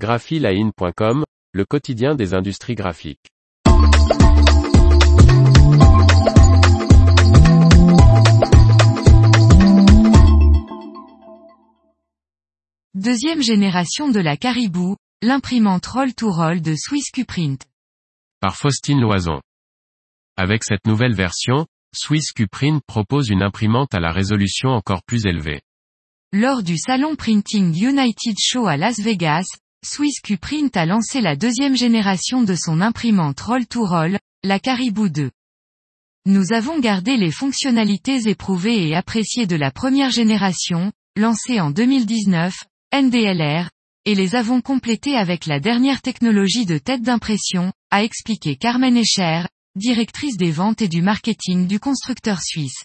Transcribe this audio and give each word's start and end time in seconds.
graphiline.com, 0.00 1.24
le 1.52 1.64
quotidien 1.66 2.14
des 2.14 2.32
industries 2.32 2.74
graphiques. 2.74 3.28
Deuxième 12.94 13.42
génération 13.42 14.08
de 14.08 14.20
la 14.20 14.38
Caribou, 14.38 14.96
l'imprimante 15.22 15.84
Roll-to-Roll 15.84 16.62
de 16.62 16.74
Swiss 16.76 17.10
Qprint. 17.10 17.66
Par 18.40 18.56
Faustine 18.56 19.02
Loison. 19.02 19.42
Avec 20.38 20.64
cette 20.64 20.86
nouvelle 20.86 21.14
version, 21.14 21.66
Swiss 21.94 22.32
Qprint 22.32 22.80
propose 22.86 23.28
une 23.28 23.42
imprimante 23.42 23.94
à 23.94 24.00
la 24.00 24.12
résolution 24.12 24.70
encore 24.70 25.02
plus 25.02 25.26
élevée. 25.26 25.60
Lors 26.32 26.62
du 26.62 26.78
Salon 26.78 27.16
Printing 27.16 27.76
United 27.76 28.36
Show 28.40 28.66
à 28.66 28.78
Las 28.78 28.98
Vegas, 28.98 29.44
Swiss 29.82 30.20
Qprint 30.20 30.76
a 30.76 30.84
lancé 30.84 31.22
la 31.22 31.36
deuxième 31.36 31.74
génération 31.74 32.42
de 32.42 32.54
son 32.54 32.82
imprimante 32.82 33.40
Roll-to-Roll, 33.40 34.18
la 34.44 34.60
Caribou 34.60 35.08
2. 35.08 35.30
Nous 36.26 36.52
avons 36.52 36.78
gardé 36.80 37.16
les 37.16 37.30
fonctionnalités 37.30 38.28
éprouvées 38.28 38.88
et 38.88 38.94
appréciées 38.94 39.46
de 39.46 39.56
la 39.56 39.70
première 39.70 40.10
génération, 40.10 40.92
lancée 41.16 41.60
en 41.60 41.70
2019, 41.70 42.54
NDLR, 42.94 43.70
et 44.04 44.14
les 44.14 44.34
avons 44.34 44.60
complétées 44.60 45.16
avec 45.16 45.46
la 45.46 45.60
dernière 45.60 46.02
technologie 46.02 46.66
de 46.66 46.76
tête 46.76 47.02
d'impression, 47.02 47.72
a 47.90 48.04
expliqué 48.04 48.56
Carmen 48.56 48.98
Escher, 48.98 49.44
directrice 49.76 50.36
des 50.36 50.50
ventes 50.50 50.82
et 50.82 50.88
du 50.88 51.00
marketing 51.00 51.66
du 51.66 51.80
constructeur 51.80 52.42
suisse. 52.42 52.84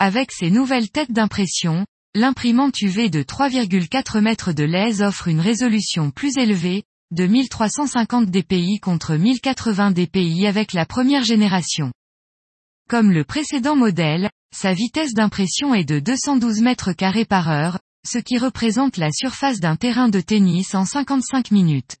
Avec 0.00 0.32
ces 0.32 0.50
nouvelles 0.50 0.90
têtes 0.90 1.12
d'impression, 1.12 1.86
l'imprimante 2.14 2.82
UV 2.82 3.08
de 3.08 3.22
3,4 3.22 4.20
mètres 4.20 4.52
de 4.52 4.64
lèse 4.64 5.00
offre 5.00 5.28
une 5.28 5.40
résolution 5.40 6.10
plus 6.10 6.36
élevée, 6.36 6.84
de 7.10 7.26
1350 7.26 8.30
dpi 8.30 8.80
contre 8.80 9.16
1080 9.16 9.92
dpi 9.92 10.46
avec 10.46 10.74
la 10.74 10.84
première 10.84 11.24
génération. 11.24 11.90
Comme 12.88 13.12
le 13.12 13.24
précédent 13.24 13.76
modèle, 13.76 14.30
sa 14.54 14.74
vitesse 14.74 15.14
d'impression 15.14 15.74
est 15.74 15.84
de 15.84 16.00
212 16.00 16.60
mètres 16.60 16.92
carrés 16.92 17.24
par 17.24 17.48
heure, 17.48 17.78
ce 18.06 18.18
qui 18.18 18.36
représente 18.36 18.98
la 18.98 19.10
surface 19.10 19.60
d'un 19.60 19.76
terrain 19.76 20.08
de 20.08 20.20
tennis 20.20 20.74
en 20.74 20.84
55 20.84 21.50
minutes. 21.50 21.96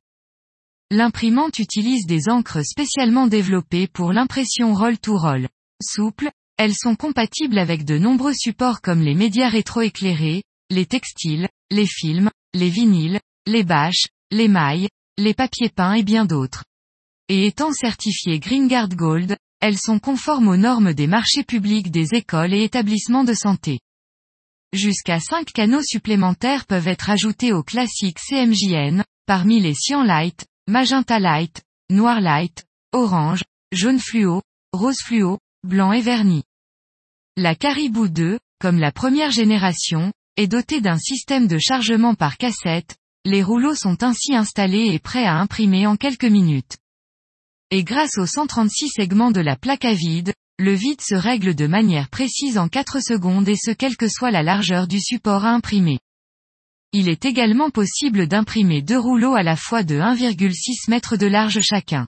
L'imprimante 0.90 1.58
utilise 1.58 2.04
des 2.04 2.28
encres 2.28 2.62
spécialement 2.64 3.26
développées 3.26 3.86
pour 3.86 4.12
l'impression 4.12 4.74
roll-to-roll. 4.74 5.48
Souples, 5.82 6.30
elles 6.62 6.76
sont 6.76 6.94
compatibles 6.94 7.58
avec 7.58 7.84
de 7.84 7.98
nombreux 7.98 8.34
supports 8.34 8.82
comme 8.82 9.02
les 9.02 9.16
médias 9.16 9.48
rétroéclairés, 9.48 10.44
les 10.70 10.86
textiles, 10.86 11.48
les 11.72 11.88
films, 11.88 12.30
les 12.54 12.68
vinyles, 12.68 13.18
les 13.48 13.64
bâches, 13.64 14.06
les 14.30 14.46
mailles, 14.46 14.88
les 15.18 15.34
papiers 15.34 15.70
peints 15.70 15.94
et 15.94 16.04
bien 16.04 16.24
d'autres. 16.24 16.62
Et 17.28 17.48
étant 17.48 17.72
certifiées 17.72 18.38
GreenGuard 18.38 18.90
Gold, 18.90 19.36
elles 19.60 19.76
sont 19.76 19.98
conformes 19.98 20.46
aux 20.46 20.56
normes 20.56 20.94
des 20.94 21.08
marchés 21.08 21.42
publics 21.42 21.90
des 21.90 22.14
écoles 22.14 22.54
et 22.54 22.62
établissements 22.62 23.24
de 23.24 23.34
santé. 23.34 23.80
Jusqu'à 24.72 25.18
5 25.18 25.52
canaux 25.52 25.82
supplémentaires 25.82 26.66
peuvent 26.66 26.86
être 26.86 27.10
ajoutés 27.10 27.52
au 27.52 27.64
classique 27.64 28.20
CMJN, 28.20 29.02
parmi 29.26 29.58
les 29.58 29.74
cyan 29.74 30.04
light, 30.04 30.46
magenta 30.68 31.18
light, 31.18 31.60
noir 31.90 32.20
light, 32.20 32.64
orange, 32.92 33.42
jaune 33.72 33.98
fluo, 33.98 34.42
rose 34.72 35.00
fluo, 35.04 35.40
blanc 35.64 35.92
et 35.92 36.02
vernis. 36.02 36.44
La 37.38 37.54
Caribou 37.54 38.08
2, 38.08 38.38
comme 38.60 38.78
la 38.78 38.92
première 38.92 39.30
génération, 39.30 40.12
est 40.36 40.48
dotée 40.48 40.82
d'un 40.82 40.98
système 40.98 41.46
de 41.46 41.56
chargement 41.56 42.14
par 42.14 42.36
cassette, 42.36 42.96
les 43.24 43.42
rouleaux 43.42 43.74
sont 43.74 44.02
ainsi 44.02 44.34
installés 44.34 44.90
et 44.92 44.98
prêts 44.98 45.24
à 45.24 45.36
imprimer 45.36 45.86
en 45.86 45.96
quelques 45.96 46.26
minutes. 46.26 46.76
Et 47.70 47.84
grâce 47.84 48.18
aux 48.18 48.26
136 48.26 48.88
segments 48.88 49.30
de 49.30 49.40
la 49.40 49.56
plaque 49.56 49.86
à 49.86 49.94
vide, 49.94 50.34
le 50.58 50.74
vide 50.74 51.00
se 51.00 51.14
règle 51.14 51.54
de 51.54 51.66
manière 51.66 52.10
précise 52.10 52.58
en 52.58 52.68
4 52.68 53.00
secondes 53.00 53.48
et 53.48 53.56
ce 53.56 53.70
quelle 53.70 53.96
que 53.96 54.08
soit 54.08 54.30
la 54.30 54.42
largeur 54.42 54.86
du 54.86 55.00
support 55.00 55.46
à 55.46 55.52
imprimer. 55.52 56.00
Il 56.92 57.08
est 57.08 57.24
également 57.24 57.70
possible 57.70 58.26
d'imprimer 58.26 58.82
deux 58.82 58.98
rouleaux 58.98 59.36
à 59.36 59.42
la 59.42 59.56
fois 59.56 59.84
de 59.84 59.94
1,6 59.94 60.92
m 60.92 61.18
de 61.18 61.26
large 61.26 61.60
chacun. 61.62 62.06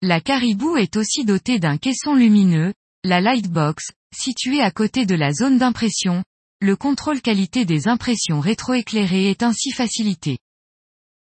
La 0.00 0.22
Caribou 0.22 0.78
est 0.78 0.96
aussi 0.96 1.26
dotée 1.26 1.58
d'un 1.58 1.76
caisson 1.76 2.14
lumineux, 2.14 2.72
la 3.04 3.20
Lightbox, 3.20 3.90
située 4.14 4.60
à 4.60 4.70
côté 4.70 5.06
de 5.06 5.16
la 5.16 5.32
zone 5.32 5.58
d'impression, 5.58 6.22
le 6.60 6.76
contrôle 6.76 7.20
qualité 7.20 7.64
des 7.64 7.88
impressions 7.88 8.38
rétroéclairées 8.38 9.28
est 9.28 9.42
ainsi 9.42 9.72
facilité. 9.72 10.38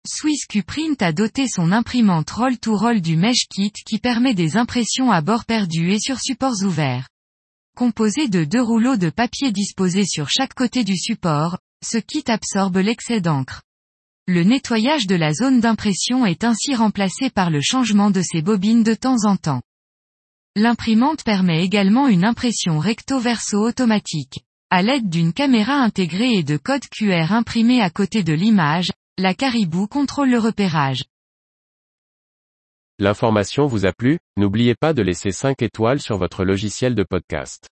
Swiss 0.09 0.47
Qprint 0.47 1.03
a 1.03 1.13
doté 1.13 1.47
son 1.49 1.73
imprimante 1.73 2.31
roll-to-roll 2.31 3.03
du 3.03 3.17
Mesh 3.17 3.47
Kit 3.51 3.73
qui 3.73 3.99
permet 3.99 4.33
des 4.33 4.57
impressions 4.57 5.11
à 5.11 5.21
bord 5.21 5.45
perdu 5.45 5.93
et 5.93 6.01
sur 6.01 6.19
supports 6.19 6.63
ouverts. 6.63 7.09
Composé 7.77 8.29
de 8.29 8.45
deux 8.45 8.63
rouleaux 8.63 8.97
de 8.97 9.11
papier 9.11 9.53
disposés 9.53 10.07
sur 10.07 10.31
chaque 10.31 10.55
côté 10.55 10.83
du 10.83 10.97
support, 10.97 11.59
ce 11.85 11.99
kit 11.99 12.25
absorbe 12.29 12.79
l'excès 12.79 13.21
d'encre. 13.21 13.61
Le 14.27 14.45
nettoyage 14.45 15.07
de 15.07 15.15
la 15.15 15.35
zone 15.35 15.61
d'impression 15.61 16.25
est 16.25 16.43
ainsi 16.43 16.75
remplacé 16.75 17.29
par 17.29 17.51
le 17.51 17.61
changement 17.61 18.11
de 18.11 18.23
ses 18.23 18.41
bobines 18.41 18.83
de 18.83 18.95
temps 18.95 19.25
en 19.25 19.37
temps. 19.37 19.61
L'imprimante 20.59 21.23
permet 21.23 21.63
également 21.63 22.09
une 22.09 22.25
impression 22.25 22.79
recto-verso 22.79 23.59
automatique. 23.59 24.41
À 24.71 24.81
l'aide 24.81 25.11
d'une 25.11 25.35
caméra 25.35 25.75
intégrée 25.75 26.33
et 26.33 26.43
de 26.45 26.57
code 26.57 26.89
QR 26.91 27.33
imprimé 27.33 27.83
à 27.83 27.91
côté 27.91 28.23
de 28.23 28.33
l'image, 28.33 28.91
la 29.19 29.35
Caribou 29.35 29.87
contrôle 29.87 30.31
le 30.31 30.39
repérage. 30.39 31.05
L'information 32.99 33.67
vous 33.67 33.85
a 33.85 33.93
plu, 33.93 34.19
n'oubliez 34.39 34.75
pas 34.75 34.95
de 34.95 35.03
laisser 35.03 35.31
5 35.31 35.61
étoiles 35.61 36.01
sur 36.01 36.17
votre 36.17 36.43
logiciel 36.43 36.95
de 36.95 37.03
podcast. 37.03 37.69